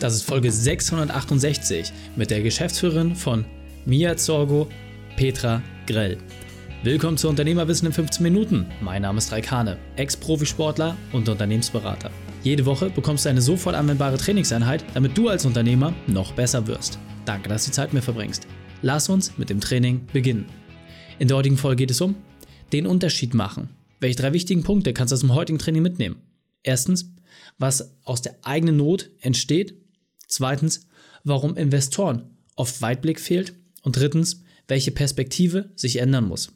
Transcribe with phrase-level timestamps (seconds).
[0.00, 3.44] Das ist Folge 668 mit der Geschäftsführerin von
[3.86, 4.68] Mia Zorgo,
[5.16, 6.18] Petra Grell.
[6.82, 8.66] Willkommen zu Unternehmerwissen in 15 Minuten.
[8.80, 12.10] Mein Name ist Raikane, Ex-Profisportler und Unternehmensberater.
[12.42, 16.98] Jede Woche bekommst du eine sofort anwendbare Trainingseinheit, damit du als Unternehmer noch besser wirst.
[17.24, 18.46] Danke, dass du die Zeit mit mir verbringst.
[18.82, 20.46] Lass uns mit dem Training beginnen.
[21.18, 22.16] In der heutigen Folge geht es um
[22.72, 23.70] den Unterschied machen.
[24.00, 26.16] Welche drei wichtigen Punkte kannst du aus dem heutigen Training mitnehmen?
[26.62, 27.14] Erstens,
[27.58, 29.74] was aus der eigenen Not entsteht.
[30.34, 30.88] Zweitens,
[31.22, 33.54] warum Investoren oft Weitblick fehlt.
[33.82, 36.52] Und drittens, welche Perspektive sich ändern muss.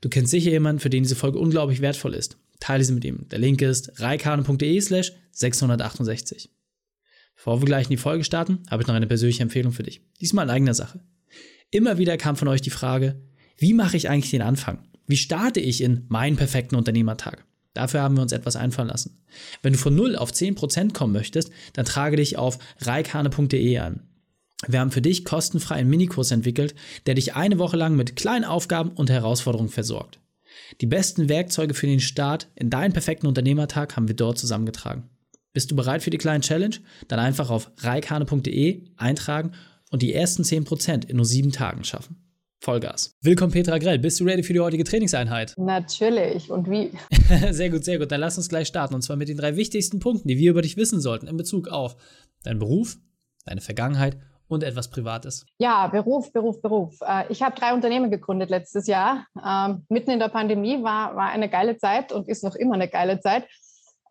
[0.00, 2.36] Du kennst sicher jemanden, für den diese Folge unglaublich wertvoll ist.
[2.60, 3.26] Teile sie mit ihm.
[3.30, 6.50] Der Link ist reikane.de slash 668.
[7.34, 10.02] Bevor wir gleich in die Folge starten, habe ich noch eine persönliche Empfehlung für dich.
[10.20, 11.00] Diesmal in eigener Sache.
[11.70, 13.20] Immer wieder kam von euch die Frage,
[13.56, 14.86] wie mache ich eigentlich den Anfang?
[15.06, 17.44] Wie starte ich in meinen perfekten Unternehmertag?
[17.78, 19.22] Dafür haben wir uns etwas einfallen lassen.
[19.62, 24.00] Wenn du von 0 auf 10% kommen möchtest, dann trage dich auf reikane.de an.
[24.66, 26.74] Wir haben für dich kostenfrei einen Minikurs entwickelt,
[27.06, 30.18] der dich eine Woche lang mit kleinen Aufgaben und Herausforderungen versorgt.
[30.80, 35.04] Die besten Werkzeuge für den Start in deinen perfekten Unternehmertag haben wir dort zusammengetragen.
[35.52, 36.74] Bist du bereit für die kleine Challenge?
[37.06, 39.52] Dann einfach auf reikane.de eintragen
[39.92, 42.27] und die ersten 10% in nur sieben Tagen schaffen.
[42.60, 43.16] Vollgas.
[43.22, 43.98] Willkommen, Petra Grell.
[43.98, 45.54] Bist du ready für die heutige Trainingseinheit?
[45.56, 46.50] Natürlich.
[46.50, 46.90] Und wie?
[47.52, 48.10] sehr gut, sehr gut.
[48.10, 48.94] Dann lass uns gleich starten.
[48.94, 51.68] Und zwar mit den drei wichtigsten Punkten, die wir über dich wissen sollten in Bezug
[51.68, 51.96] auf
[52.42, 52.96] deinen Beruf,
[53.44, 55.46] deine Vergangenheit und etwas Privates.
[55.58, 57.00] Ja, Beruf, Beruf, Beruf.
[57.02, 59.26] Äh, ich habe drei Unternehmen gegründet letztes Jahr.
[59.44, 62.88] Ähm, mitten in der Pandemie war, war eine geile Zeit und ist noch immer eine
[62.88, 63.46] geile Zeit.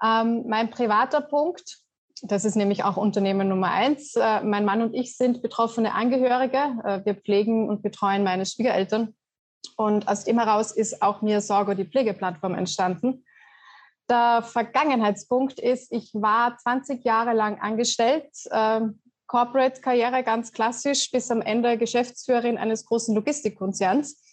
[0.04, 1.80] Ähm, mein privater Punkt,
[2.24, 4.16] das ist nämlich auch Unternehmen Nummer eins.
[4.16, 6.58] Äh, mein Mann und ich sind betroffene Angehörige.
[6.84, 9.16] Äh, wir pflegen und betreuen meine Schwiegereltern.
[9.76, 13.26] Und aus dem heraus ist auch mir Sorgo, die Pflegeplattform, entstanden.
[14.10, 18.82] Der Vergangenheitspunkt ist, ich war 20 Jahre lang angestellt, äh,
[19.28, 24.24] Corporate-Karriere ganz klassisch, bis am Ende Geschäftsführerin eines großen Logistikkonzerns.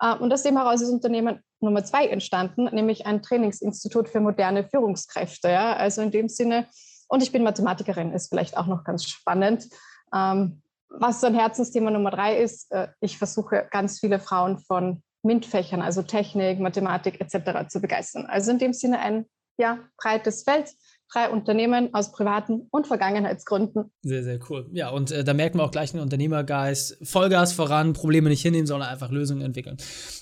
[0.00, 4.64] Äh, und aus dem heraus ist Unternehmen Nummer zwei entstanden, nämlich ein Trainingsinstitut für moderne
[4.64, 5.48] Führungskräfte.
[5.48, 5.76] Ja?
[5.76, 6.66] Also in dem Sinne,
[7.12, 9.68] und ich bin Mathematikerin, ist vielleicht auch noch ganz spannend.
[10.14, 15.02] Ähm, was so ein Herzensthema Nummer drei ist, äh, ich versuche ganz viele Frauen von
[15.22, 17.68] MINT-Fächern, also Technik, Mathematik etc.
[17.68, 18.24] zu begeistern.
[18.24, 19.26] Also in dem Sinne ein
[19.58, 20.72] ja, breites Feld
[21.12, 23.92] drei Unternehmen aus privaten und Vergangenheitsgründen.
[24.02, 24.68] Sehr, sehr cool.
[24.72, 26.98] Ja, und äh, da merkt man auch gleich einen Unternehmergeist.
[27.02, 29.76] Vollgas voran, Probleme nicht hinnehmen, sondern einfach Lösungen entwickeln.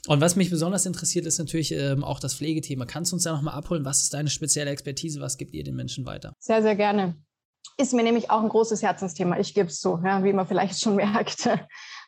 [0.08, 2.86] Und was mich besonders interessiert, ist natürlich ähm, auch das Pflegethema.
[2.86, 3.84] Kannst du uns da nochmal abholen?
[3.84, 5.20] Was ist deine spezielle Expertise?
[5.20, 6.34] Was gibt ihr den Menschen weiter?
[6.38, 7.14] Sehr, sehr gerne.
[7.76, 9.38] Ist mir nämlich auch ein großes Herzensthema.
[9.38, 11.48] Ich gebe es so, ja, wie man vielleicht schon merkt.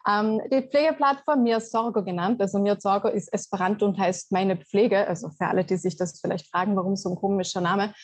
[0.08, 2.40] Ähm, die Pflegeplattform Mir Sorgo genannt.
[2.40, 5.06] Also Mir Sorgo ist Esperanto und heißt meine Pflege.
[5.06, 7.94] Also für alle, die sich das vielleicht fragen, warum so ein komischer Name.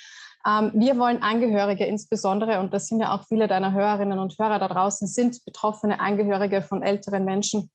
[0.47, 4.59] Ähm, wir wollen Angehörige insbesondere, und das sind ja auch viele deiner Hörerinnen und Hörer
[4.59, 7.71] da draußen, sind betroffene Angehörige von älteren Menschen.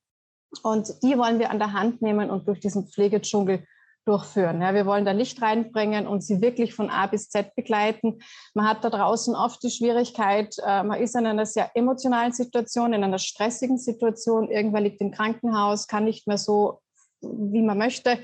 [0.62, 3.64] Und die wollen wir an der Hand nehmen und durch diesen Pflegedschungel
[4.04, 4.60] durchführen.
[4.60, 8.20] Ja, wir wollen da Licht reinbringen und sie wirklich von A bis Z begleiten.
[8.52, 12.92] Man hat da draußen oft die Schwierigkeit, äh, man ist in einer sehr emotionalen Situation,
[12.92, 16.80] in einer stressigen Situation, irgendwer liegt im Krankenhaus, kann nicht mehr so,
[17.22, 18.18] wie man möchte.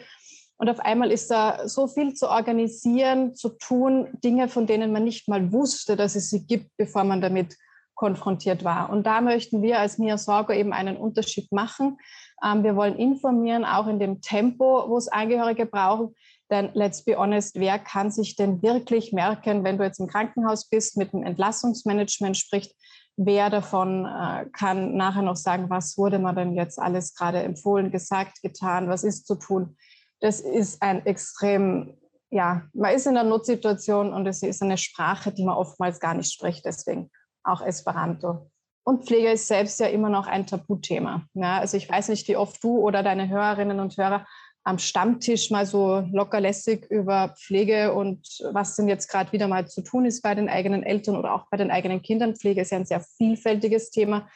[0.60, 5.04] Und auf einmal ist da so viel zu organisieren, zu tun, Dinge, von denen man
[5.04, 7.56] nicht mal wusste, dass es sie gibt, bevor man damit
[7.94, 8.91] konfrontiert war.
[8.91, 11.97] Und da möchten wir als Mia Sorgo eben einen Unterschied machen.
[12.44, 16.15] Ähm, wir wollen informieren, auch in dem Tempo, wo es Angehörige brauchen.
[16.50, 20.69] Denn let's be honest, wer kann sich denn wirklich merken, wenn du jetzt im Krankenhaus
[20.69, 22.75] bist, mit dem Entlassungsmanagement spricht,
[23.16, 27.91] wer davon äh, kann nachher noch sagen, was wurde mir denn jetzt alles gerade empfohlen,
[27.91, 29.78] gesagt, getan, was ist zu tun
[30.20, 31.94] das ist ein extrem,
[32.31, 36.14] ja, man ist in einer Notsituation und es ist eine Sprache, die man oftmals gar
[36.14, 37.10] nicht spricht, deswegen
[37.42, 38.50] auch Esperanto.
[38.84, 41.26] Und Pflege ist selbst ja immer noch ein Tabuthema.
[41.34, 44.26] Ja, also ich weiß nicht, wie oft du oder deine Hörerinnen und Hörer
[44.62, 49.82] am Stammtisch mal so lockerlässig über Pflege und was denn jetzt gerade wieder mal zu
[49.82, 52.37] tun ist bei den eigenen Eltern oder auch bei den eigenen Kindern.
[52.37, 54.28] Pflege ist ja ein sehr vielfältiges Thema.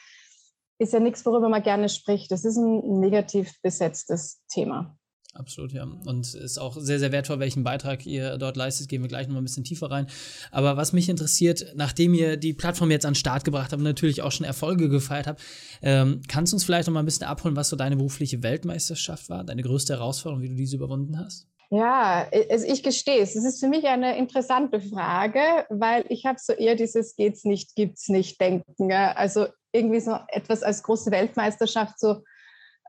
[0.79, 2.31] Ist ja nichts, worüber man gerne spricht.
[2.31, 4.97] Das ist ein negativ besetztes Thema.
[5.35, 5.83] Absolut, ja.
[5.83, 8.87] Und ist auch sehr, sehr wertvoll, welchen Beitrag ihr dort leistet.
[8.87, 10.07] Gehen wir gleich noch ein bisschen tiefer rein.
[10.49, 13.83] Aber was mich interessiert, nachdem ihr die Plattform jetzt an den Start gebracht habt und
[13.83, 15.41] natürlich auch schon Erfolge gefeiert habt,
[15.81, 19.29] ähm, kannst du uns vielleicht noch mal ein bisschen abholen, was so deine berufliche Weltmeisterschaft
[19.29, 21.47] war, deine größte Herausforderung, wie du diese überwunden hast?
[21.69, 23.35] Ja, ich gestehe es.
[23.35, 27.75] Es ist für mich eine interessante Frage, weil ich habe so eher dieses geht's nicht,
[27.75, 28.91] gibt's nicht denken.
[28.93, 32.21] Also irgendwie so etwas als große Weltmeisterschaft so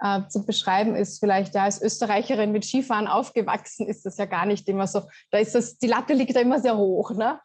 [0.01, 4.47] äh, zu beschreiben ist, vielleicht ja als Österreicherin mit Skifahren aufgewachsen, ist das ja gar
[4.47, 5.03] nicht immer so.
[5.31, 7.13] Da ist das, die Latte liegt da immer sehr hoch.
[7.13, 7.41] Ne?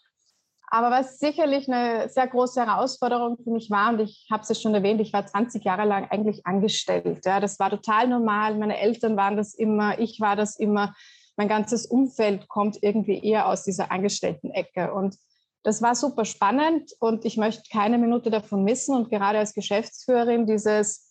[0.73, 4.55] Aber was sicherlich eine sehr große Herausforderung für mich war, und ich habe es ja
[4.55, 7.25] schon erwähnt, ich war 20 Jahre lang eigentlich angestellt.
[7.25, 8.55] Ja, das war total normal.
[8.57, 10.93] Meine Eltern waren das immer, ich war das immer.
[11.35, 14.93] Mein ganzes Umfeld kommt irgendwie eher aus dieser Angestellten-Ecke.
[14.93, 15.17] Und
[15.63, 18.95] das war super spannend und ich möchte keine Minute davon missen.
[18.95, 21.10] Und gerade als Geschäftsführerin dieses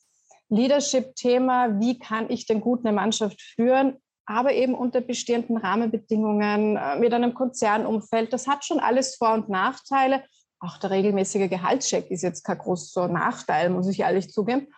[0.50, 6.96] Leadership-Thema, wie kann ich denn gut eine Mannschaft führen, aber eben unter bestehenden Rahmenbedingungen, äh,
[6.98, 8.32] mit einem Konzernumfeld.
[8.32, 10.22] Das hat schon alles Vor- und Nachteile.
[10.60, 14.68] Auch der regelmäßige Gehaltscheck ist jetzt kein großer Nachteil, muss ich ehrlich zugeben.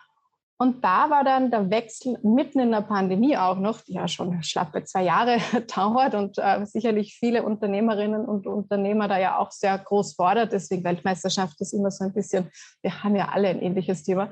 [0.57, 4.41] Und da war dann der Wechsel mitten in der Pandemie auch noch, die ja schon
[4.43, 5.37] schlappe zwei Jahre
[5.75, 10.53] dauert und äh, sicherlich viele Unternehmerinnen und Unternehmer da ja auch sehr groß fordert.
[10.53, 12.49] Deswegen Weltmeisterschaft ist immer so ein bisschen,
[12.81, 14.31] wir haben ja alle ein ähnliches Thema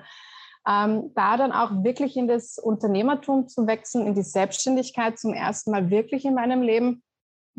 [0.68, 5.72] ähm, da dann auch wirklich in das Unternehmertum zu wechseln, in die Selbstständigkeit zum ersten
[5.72, 7.04] Mal wirklich in meinem Leben,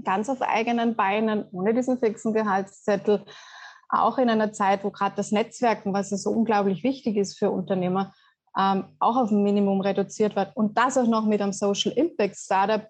[0.04, 3.24] ganz auf eigenen Beinen, ohne diesen fixen Gehaltszettel,
[3.88, 7.50] auch in einer Zeit, wo gerade das Netzwerken, was ja so unglaublich wichtig ist für
[7.50, 8.12] Unternehmer,
[8.58, 10.56] ähm, auch auf ein Minimum reduziert wird.
[10.56, 12.86] Und das auch noch mit einem Social Impact Startup,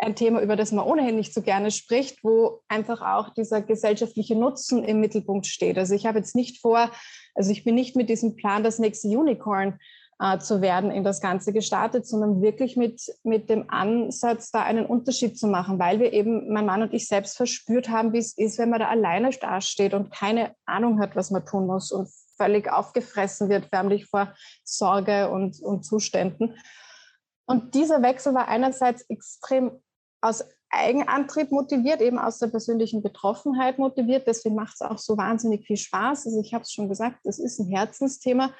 [0.00, 4.34] ein Thema, über das man ohnehin nicht so gerne spricht, wo einfach auch dieser gesellschaftliche
[4.34, 5.78] Nutzen im Mittelpunkt steht.
[5.78, 6.90] Also ich habe jetzt nicht vor,
[7.34, 9.78] also ich bin nicht mit diesem Plan, das nächste Unicorn
[10.18, 14.86] äh, zu werden, in das Ganze gestartet, sondern wirklich mit, mit dem Ansatz, da einen
[14.86, 18.36] Unterschied zu machen, weil wir eben, mein Mann und ich selbst verspürt haben, wie es
[18.36, 22.08] ist, wenn man da alleine dasteht und keine Ahnung hat, was man tun muss und
[22.38, 24.32] völlig aufgefressen wird, förmlich vor
[24.64, 26.56] Sorge und, und Zuständen.
[27.46, 29.72] Und dieser Wechsel war einerseits extrem
[30.20, 34.26] aus Eigenantrieb motiviert, eben aus der persönlichen Betroffenheit motiviert.
[34.26, 36.26] Deswegen macht es auch so wahnsinnig viel Spaß.
[36.26, 38.54] Also ich habe es schon gesagt, es ist ein Herzensthema.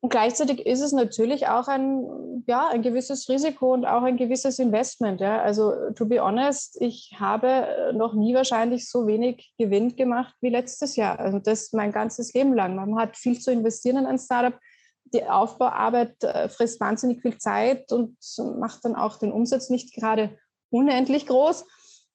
[0.00, 4.58] Und gleichzeitig ist es natürlich auch ein, ja, ein gewisses Risiko und auch ein gewisses
[4.58, 5.20] Investment.
[5.20, 5.40] Ja.
[5.40, 10.96] Also to be honest, ich habe noch nie wahrscheinlich so wenig Gewinn gemacht wie letztes
[10.96, 11.20] Jahr.
[11.20, 12.74] Also das mein ganzes Leben lang.
[12.74, 14.58] Man hat viel zu investieren in ein Startup.
[15.04, 18.16] Die Aufbauarbeit äh, frisst wahnsinnig viel Zeit und
[18.58, 20.36] macht dann auch den Umsatz nicht gerade
[20.72, 21.66] unendlich groß.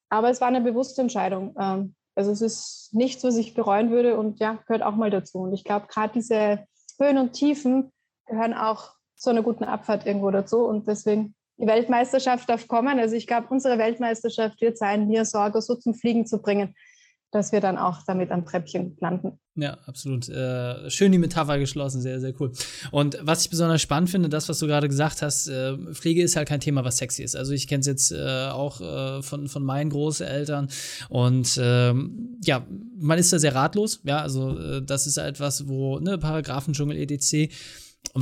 [0.09, 1.55] Aber es war eine bewusste Entscheidung.
[1.59, 5.39] Ähm, also es ist nichts, was ich bereuen würde und ja, gehört auch mal dazu.
[5.39, 6.65] Und ich glaube, gerade diese
[6.99, 7.91] Höhen und Tiefen
[8.25, 10.65] gehören auch zu einer guten Abfahrt irgendwo dazu.
[10.65, 12.99] Und deswegen, die Weltmeisterschaft darf kommen.
[12.99, 16.75] Also ich glaube, unsere Weltmeisterschaft wird sein, mir Sorge so zum Fliegen zu bringen,
[17.37, 19.39] dass wir dann auch damit am Treppchen landen.
[19.55, 20.29] Ja, absolut.
[20.29, 22.51] Äh, schön die Metapher geschlossen, sehr, sehr cool.
[22.91, 26.35] Und was ich besonders spannend finde, das, was du gerade gesagt hast, äh, Pflege ist
[26.35, 27.35] halt kein Thema, was sexy ist.
[27.35, 30.69] Also ich kenne es jetzt äh, auch äh, von, von meinen Großeltern
[31.09, 32.65] und ähm, ja,
[32.99, 33.99] man ist da sehr ratlos.
[34.03, 37.51] Ja, also äh, das ist etwas, wo, ne, Paragraphendschungel, etc.,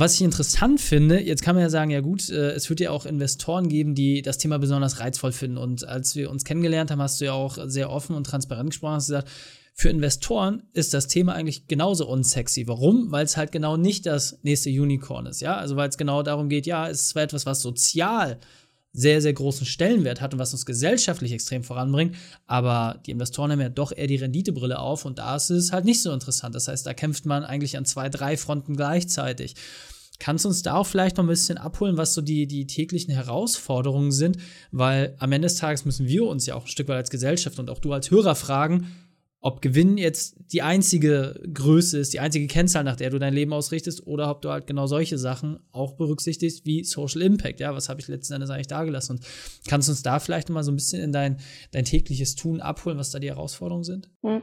[0.00, 2.90] was ich interessant finde, jetzt kann man ja sagen, ja gut, äh, es wird ja
[2.90, 5.58] auch Investoren geben, die das Thema besonders reizvoll finden.
[5.58, 8.94] Und als wir uns kennengelernt haben, hast du ja auch sehr offen und transparent gesprochen,
[8.94, 9.28] hast gesagt,
[9.78, 12.66] für Investoren ist das Thema eigentlich genauso unsexy.
[12.66, 13.12] Warum?
[13.12, 15.56] Weil es halt genau nicht das nächste Unicorn ist, ja?
[15.56, 18.38] Also weil es genau darum geht, ja, es ist zwar etwas, was sozial
[18.96, 22.16] sehr, sehr großen Stellenwert hat und was uns gesellschaftlich extrem voranbringt.
[22.46, 25.84] Aber die Investoren haben ja doch eher die Renditebrille auf und da ist es halt
[25.84, 26.54] nicht so interessant.
[26.54, 29.54] Das heißt, da kämpft man eigentlich an zwei, drei Fronten gleichzeitig.
[30.18, 33.12] Kannst du uns da auch vielleicht noch ein bisschen abholen, was so die, die täglichen
[33.12, 34.38] Herausforderungen sind?
[34.72, 37.58] Weil am Ende des Tages müssen wir uns ja auch ein Stück weit als Gesellschaft
[37.58, 38.86] und auch du als Hörer fragen,
[39.46, 43.52] ob Gewinn jetzt die einzige Größe ist, die einzige Kennzahl, nach der du dein Leben
[43.52, 47.60] ausrichtest, oder ob du halt genau solche Sachen auch berücksichtigst wie Social Impact.
[47.60, 49.18] Ja, was habe ich letzten Endes eigentlich dagelassen?
[49.18, 49.26] Und
[49.68, 51.36] kannst du uns da vielleicht mal so ein bisschen in dein,
[51.70, 54.10] dein tägliches Tun abholen, was da die Herausforderungen sind?
[54.24, 54.42] Hm,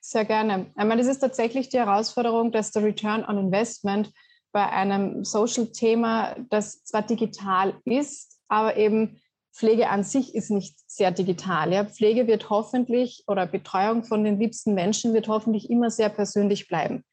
[0.00, 0.70] sehr gerne.
[0.76, 4.12] Einmal, das ist tatsächlich die Herausforderung, dass der Return on Investment
[4.52, 9.20] bei einem Social-Thema, das zwar digital ist, aber eben
[9.56, 11.72] Pflege an sich ist nicht sehr digital.
[11.72, 11.84] Ja.
[11.84, 17.04] Pflege wird hoffentlich oder Betreuung von den liebsten Menschen wird hoffentlich immer sehr persönlich bleiben.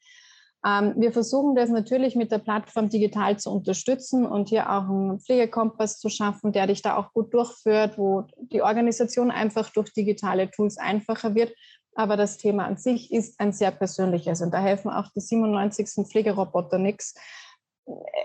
[0.65, 5.19] Ähm, wir versuchen das natürlich mit der Plattform digital zu unterstützen und hier auch einen
[5.19, 10.51] Pflegekompass zu schaffen, der dich da auch gut durchführt, wo die Organisation einfach durch digitale
[10.51, 11.53] Tools einfacher wird.
[11.95, 16.07] Aber das Thema an sich ist ein sehr persönliches und da helfen auch die 97.
[16.07, 17.13] Pflegeroboter nichts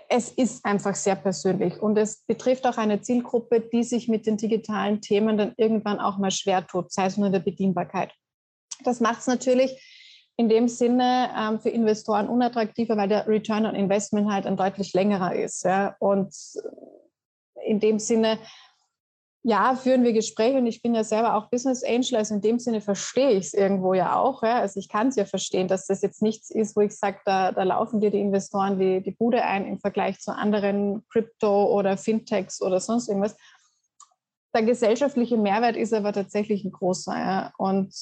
[0.08, 4.36] es ist einfach sehr persönlich und es betrifft auch eine Zielgruppe, die sich mit den
[4.36, 8.12] digitalen Themen dann irgendwann auch mal schwer tut, sei es nur in der Bedienbarkeit.
[8.84, 9.82] Das macht es natürlich
[10.36, 14.92] in dem Sinne ähm, für Investoren unattraktiver, weil der Return on Investment halt ein deutlich
[14.92, 15.64] längerer ist.
[15.64, 15.96] Ja?
[15.98, 16.32] Und
[17.66, 18.38] in dem Sinne
[19.45, 22.59] ja, führen wir Gespräche und ich bin ja selber auch Business Angel, also in dem
[22.59, 24.42] Sinne verstehe ich es irgendwo ja auch.
[24.42, 24.61] Ja.
[24.61, 27.52] Also ich kann es ja verstehen, dass das jetzt nichts ist, wo ich sage, da,
[27.52, 31.97] da laufen dir die Investoren die, die Bude ein im Vergleich zu anderen Crypto- oder
[31.97, 33.37] Fintechs oder sonst irgendwas.
[34.54, 37.16] Der gesellschaftliche Mehrwert ist aber tatsächlich ein großer.
[37.16, 37.52] Ja.
[37.59, 37.95] Und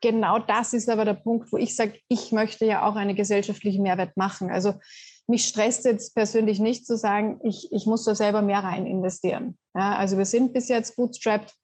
[0.00, 3.82] genau das ist aber der Punkt, wo ich sage, ich möchte ja auch einen gesellschaftlichen
[3.82, 4.50] Mehrwert machen.
[4.50, 4.74] Also
[5.26, 9.56] mich stresst jetzt persönlich nicht zu sagen, ich, ich muss da selber mehr rein investieren.
[9.74, 11.54] Ja, also wir sind bis jetzt bootstrapped.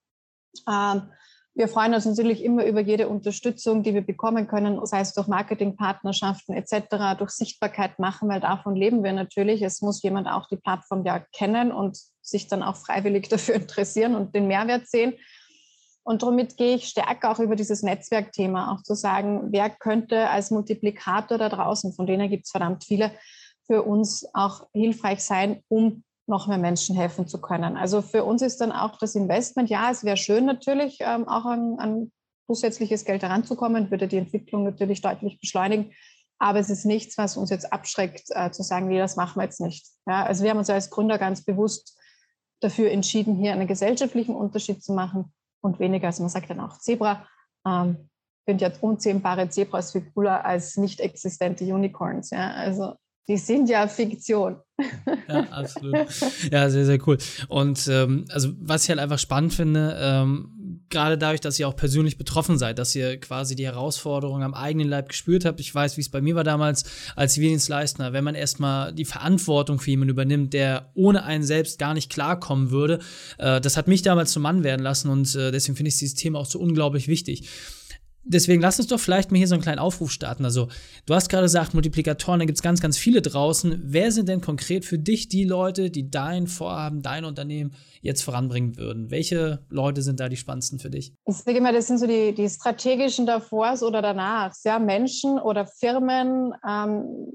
[0.69, 1.11] Ähm,
[1.59, 5.27] wir freuen uns natürlich immer über jede Unterstützung, die wir bekommen können, sei es durch
[5.27, 9.63] Marketingpartnerschaften etc., durch Sichtbarkeit machen, weil davon leben wir natürlich.
[9.63, 14.15] Es muss jemand auch die Plattform ja kennen und sich dann auch freiwillig dafür interessieren
[14.15, 15.15] und den Mehrwert sehen.
[16.05, 20.53] Und damit gehe ich stärker auch über dieses Netzwerkthema, auch zu sagen, wer könnte als
[20.53, 23.11] Multiplikator da draußen, von denen gibt es verdammt viele,
[23.69, 27.77] für uns auch hilfreich sein, um noch mehr Menschen helfen zu können.
[27.77, 31.45] Also für uns ist dann auch das Investment, ja, es wäre schön natürlich, ähm, auch
[31.45, 32.13] an, an
[32.47, 35.93] zusätzliches Geld heranzukommen, würde die Entwicklung natürlich deutlich beschleunigen.
[36.39, 39.45] Aber es ist nichts, was uns jetzt abschreckt, äh, zu sagen, nee, das machen wir
[39.45, 39.87] jetzt nicht.
[40.07, 41.99] Ja, also wir haben uns als Gründer ganz bewusst
[42.61, 46.79] dafür entschieden, hier einen gesellschaftlichen Unterschied zu machen und weniger, also man sagt dann auch
[46.79, 47.27] Zebra,
[47.67, 48.09] ähm,
[48.47, 52.31] sind ja unzähmbare Zebras viel cooler als nicht existente Unicorns.
[52.31, 52.53] Ja?
[52.53, 52.95] Also
[53.29, 54.57] die sind ja Fiktion.
[55.29, 55.95] Ja, absolut.
[56.51, 57.19] Ja, sehr, sehr cool.
[57.49, 61.77] Und ähm, also was ich halt einfach spannend finde, ähm, gerade dadurch, dass ihr auch
[61.77, 65.61] persönlich betroffen seid, dass ihr quasi die Herausforderung am eigenen Leib gespürt habt.
[65.61, 66.85] Ich weiß, wie es bei mir war damals
[67.17, 71.93] als Zivildienstleister, wenn man erstmal die Verantwortung für jemanden übernimmt, der ohne einen selbst gar
[71.93, 73.01] nicht klarkommen würde.
[73.37, 76.15] Äh, das hat mich damals zum Mann werden lassen und äh, deswegen finde ich dieses
[76.15, 77.49] Thema auch so unglaublich wichtig
[78.29, 80.45] deswegen lass uns doch vielleicht mal hier so einen kleinen Aufruf starten.
[80.45, 80.69] Also,
[81.07, 83.81] du hast gerade gesagt, Multiplikatoren, da gibt es ganz, ganz viele draußen.
[83.85, 88.77] Wer sind denn konkret für dich die Leute, die dein Vorhaben, dein Unternehmen jetzt voranbringen
[88.77, 89.11] würden?
[89.11, 91.15] Welche Leute sind da die spannendsten für dich?
[91.27, 94.55] Ich sage immer, das sind so die, die strategischen davor oder danach.
[94.65, 97.33] Ja, Menschen oder Firmen, ähm,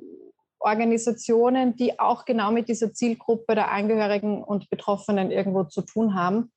[0.60, 6.52] Organisationen, die auch genau mit dieser Zielgruppe der Angehörigen und Betroffenen irgendwo zu tun haben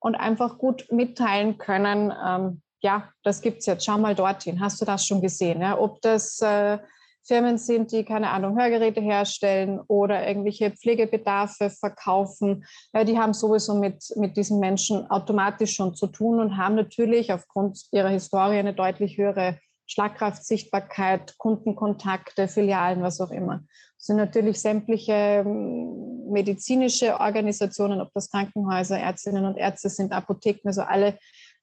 [0.00, 4.80] und einfach gut mitteilen können, ähm, ja, das gibt es jetzt, schau mal dorthin, hast
[4.80, 5.60] du das schon gesehen?
[5.60, 5.78] Ja?
[5.78, 6.78] Ob das äh,
[7.24, 13.74] Firmen sind, die, keine Ahnung, Hörgeräte herstellen oder irgendwelche Pflegebedarfe verkaufen, ja, die haben sowieso
[13.74, 18.74] mit, mit diesen Menschen automatisch schon zu tun und haben natürlich aufgrund ihrer Historie eine
[18.74, 23.62] deutlich höhere Schlagkraft, Sichtbarkeit, Kundenkontakte, Filialen, was auch immer.
[23.98, 30.68] Das sind natürlich sämtliche ähm, medizinische Organisationen, ob das Krankenhäuser, Ärztinnen und Ärzte sind, Apotheken,
[30.68, 31.18] also alle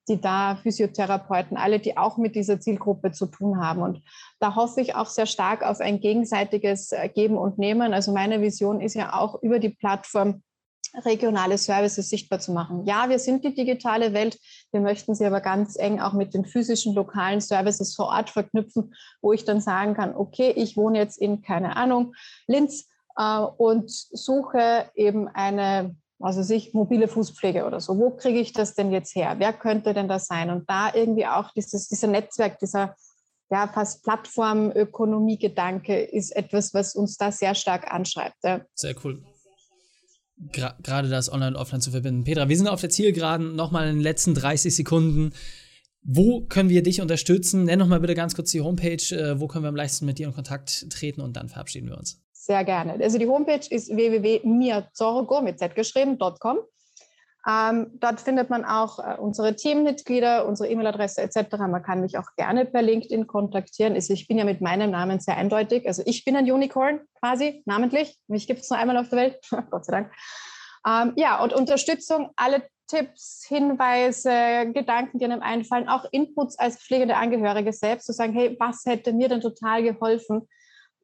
[0.09, 3.81] die da, Physiotherapeuten, alle, die auch mit dieser Zielgruppe zu tun haben.
[3.81, 4.01] Und
[4.39, 7.93] da hoffe ich auch sehr stark auf ein gegenseitiges äh, Geben und Nehmen.
[7.93, 10.41] Also meine Vision ist ja auch über die Plattform
[11.05, 12.85] regionale Services sichtbar zu machen.
[12.85, 14.39] Ja, wir sind die digitale Welt.
[14.71, 18.93] Wir möchten sie aber ganz eng auch mit den physischen lokalen Services vor Ort verknüpfen,
[19.21, 22.15] wo ich dann sagen kann, okay, ich wohne jetzt in, keine Ahnung,
[22.47, 22.87] Linz
[23.17, 27.97] äh, und suche eben eine also sich mobile Fußpflege oder so.
[27.97, 29.35] Wo kriege ich das denn jetzt her?
[29.37, 30.49] Wer könnte denn das sein?
[30.49, 32.95] Und da irgendwie auch dieses, dieser Netzwerk, dieser
[33.51, 38.37] ja, fast Plattformökonomie-Gedanke ist etwas, was uns da sehr stark anschreibt.
[38.43, 38.61] Ja.
[38.75, 39.23] Sehr cool.
[40.51, 42.23] Gra gerade das Online und Offline zu verbinden.
[42.23, 43.55] Petra, wir sind auf der Zielgeraden.
[43.55, 45.33] Nochmal in den letzten 30 Sekunden.
[46.01, 47.65] Wo können wir dich unterstützen?
[47.65, 49.13] Nenn noch mal bitte ganz kurz die Homepage.
[49.13, 51.19] Äh, wo können wir am leichtesten mit dir in Kontakt treten?
[51.19, 52.21] Und dann verabschieden wir uns.
[52.49, 52.97] Sehr gerne.
[52.99, 56.57] Also die Homepage ist www.mirzorgo mit z geschrieben.com.
[57.47, 61.57] Ähm, dort findet man auch äh, unsere Teammitglieder, unsere E-Mail-Adresse etc.
[61.57, 63.93] Man kann mich auch gerne per LinkedIn kontaktieren.
[63.93, 65.87] Also ich bin ja mit meinem Namen sehr eindeutig.
[65.87, 68.17] Also ich bin ein Unicorn quasi, namentlich.
[68.27, 69.37] Mich gibt es nur einmal auf der Welt,
[69.69, 70.11] Gott sei Dank.
[70.87, 77.15] Ähm, ja, und Unterstützung, alle Tipps, Hinweise, Gedanken, die einem einfallen, auch Inputs als pflegende
[77.15, 80.47] Angehörige selbst, zu sagen, hey, was hätte mir denn total geholfen?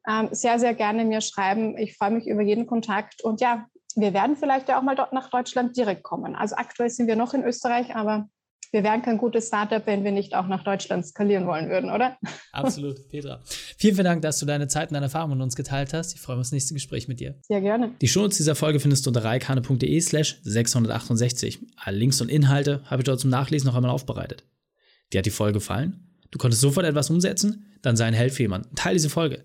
[0.08, 1.76] Ähm, sehr, sehr gerne mir schreiben.
[1.78, 3.22] Ich freue mich über jeden Kontakt.
[3.22, 6.34] Und ja, wir werden vielleicht ja auch mal dort nach Deutschland direkt kommen.
[6.36, 8.28] Also aktuell sind wir noch in Österreich, aber
[8.72, 12.18] wir wären kein gutes Startup, wenn wir nicht auch nach Deutschland skalieren wollen würden, oder?
[12.52, 13.40] Absolut, Petra.
[13.44, 16.14] Vielen, vielen Dank, dass du deine Zeit und deine Erfahrungen mit uns geteilt hast.
[16.14, 17.36] Ich freue mich auf das nächste Gespräch mit dir.
[17.42, 17.92] Sehr gerne.
[18.00, 21.60] Die Shownotes dieser Folge findest du unter reikane.de slash 668.
[21.76, 24.44] Alle Links und Inhalte habe ich dort zum Nachlesen noch einmal aufbereitet.
[25.12, 26.06] Dir hat die Folge gefallen?
[26.30, 27.66] Du konntest sofort etwas umsetzen?
[27.82, 28.74] Dann sei ein Held für jemanden.
[28.74, 29.44] Teil diese Folge.